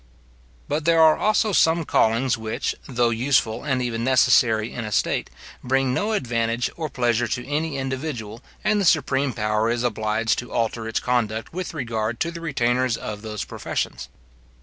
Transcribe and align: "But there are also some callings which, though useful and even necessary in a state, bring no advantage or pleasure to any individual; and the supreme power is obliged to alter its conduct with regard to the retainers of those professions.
"But 0.67 0.85
there 0.85 0.99
are 0.99 1.15
also 1.15 1.51
some 1.51 1.85
callings 1.85 2.35
which, 2.35 2.73
though 2.87 3.11
useful 3.11 3.63
and 3.63 3.83
even 3.83 4.03
necessary 4.03 4.73
in 4.73 4.83
a 4.83 4.91
state, 4.91 5.29
bring 5.63 5.93
no 5.93 6.13
advantage 6.13 6.71
or 6.75 6.89
pleasure 6.89 7.27
to 7.27 7.45
any 7.45 7.77
individual; 7.77 8.41
and 8.63 8.81
the 8.81 8.85
supreme 8.85 9.31
power 9.31 9.69
is 9.69 9.83
obliged 9.83 10.39
to 10.39 10.51
alter 10.51 10.87
its 10.87 10.99
conduct 10.99 11.53
with 11.53 11.75
regard 11.75 12.19
to 12.21 12.31
the 12.31 12.41
retainers 12.41 12.97
of 12.97 13.21
those 13.21 13.43
professions. 13.45 14.09